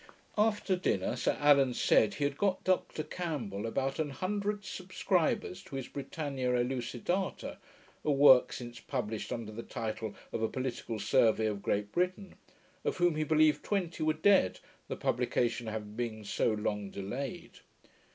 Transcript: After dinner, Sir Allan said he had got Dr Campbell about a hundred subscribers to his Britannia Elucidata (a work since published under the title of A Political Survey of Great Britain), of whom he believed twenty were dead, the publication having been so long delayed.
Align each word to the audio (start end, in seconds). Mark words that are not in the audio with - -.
After 0.35 0.75
dinner, 0.75 1.15
Sir 1.15 1.37
Allan 1.39 1.75
said 1.75 2.15
he 2.15 2.23
had 2.23 2.35
got 2.35 2.63
Dr 2.63 3.03
Campbell 3.03 3.67
about 3.67 3.99
a 3.99 4.11
hundred 4.11 4.65
subscribers 4.65 5.61
to 5.65 5.75
his 5.75 5.87
Britannia 5.87 6.55
Elucidata 6.55 7.57
(a 8.03 8.11
work 8.11 8.51
since 8.51 8.79
published 8.79 9.31
under 9.31 9.51
the 9.51 9.61
title 9.61 10.15
of 10.33 10.41
A 10.41 10.49
Political 10.49 10.97
Survey 10.97 11.45
of 11.45 11.61
Great 11.61 11.91
Britain), 11.91 12.33
of 12.83 12.97
whom 12.97 13.15
he 13.15 13.23
believed 13.23 13.63
twenty 13.63 14.01
were 14.03 14.13
dead, 14.13 14.59
the 14.87 14.95
publication 14.95 15.67
having 15.67 15.93
been 15.93 16.23
so 16.23 16.51
long 16.51 16.89
delayed. 16.89 17.59